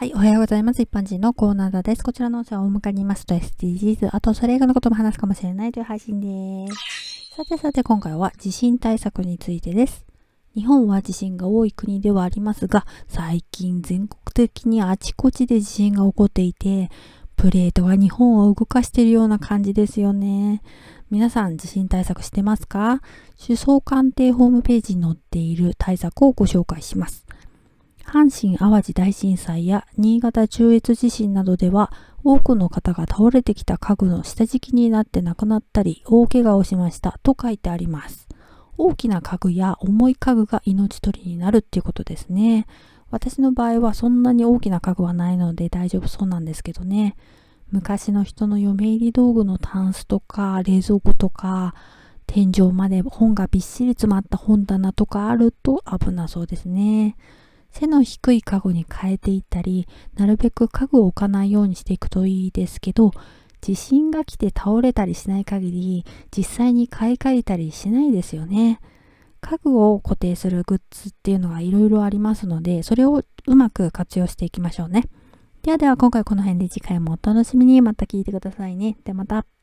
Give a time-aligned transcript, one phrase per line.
[0.00, 0.80] はい、おはようございます。
[0.80, 2.04] 一般人のコーナーです。
[2.04, 7.34] こちらの音声は大向かにいますと SDGs、あとそれ以外のことも話すかもしれないという配信です。
[7.34, 10.06] さてさて今回は地震対策についてです。
[10.54, 16.90] 日本は地震が多い国ではありますが、最近全国的にあちこちで地震が起こっていて、
[17.34, 20.62] プレートが日本を動かしているような感じですよね。
[21.10, 23.02] 皆さん地震対策してますか？
[23.44, 27.26] 首相官邸ホームページに載っている対策をご紹介します。
[28.08, 31.92] 阪神・淡路大震災や新潟中越地震などでは
[32.24, 38.26] 多くの方が倒れてきた家具の下敷きになって亡くなったり大怪我をしましたと書いてあります。
[38.78, 42.66] 大きな家具や重い家具が命取りになるっていうことですね。
[43.10, 47.14] 私の場合はそんなに大きな家具はないので大丈夫そうなんですけどね。
[47.70, 51.74] 昔の人の嫁入り道具のタンスとか冷蔵庫とか
[52.26, 57.16] 天井まで本がびっしり詰まった本棚とかあると危なそうですね。
[57.70, 59.86] 背の低い家具に変えていったり、
[60.16, 63.12] なるべく家具を置かないようにしていくといいですけど、
[63.60, 66.04] 地震が来て倒れたりしない限り、
[66.36, 68.80] 実際に買い替えたりしないですよね。
[69.40, 75.04] 家具を固定するグッズっていうのがいろいろありますので、それをうまく活用していきましょうね。
[75.62, 78.96] ではでは今回この辺で次回もお楽しみにまた聞いてくださいね。
[79.04, 79.57] ではまた。